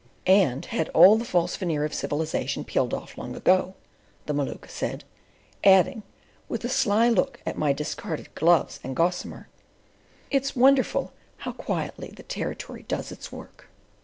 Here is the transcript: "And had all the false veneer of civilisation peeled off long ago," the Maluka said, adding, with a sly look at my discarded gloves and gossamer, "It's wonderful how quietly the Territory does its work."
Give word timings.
"And 0.25 0.65
had 0.65 0.89
all 0.95 1.15
the 1.15 1.23
false 1.25 1.55
veneer 1.55 1.85
of 1.85 1.93
civilisation 1.93 2.63
peeled 2.63 2.91
off 2.91 3.19
long 3.19 3.35
ago," 3.35 3.75
the 4.25 4.33
Maluka 4.33 4.67
said, 4.67 5.03
adding, 5.63 6.01
with 6.49 6.65
a 6.65 6.69
sly 6.69 7.07
look 7.07 7.39
at 7.45 7.55
my 7.55 7.71
discarded 7.71 8.33
gloves 8.33 8.79
and 8.83 8.95
gossamer, 8.95 9.47
"It's 10.31 10.55
wonderful 10.55 11.13
how 11.37 11.51
quietly 11.51 12.07
the 12.15 12.23
Territory 12.23 12.83
does 12.87 13.11
its 13.11 13.31
work." 13.31 13.67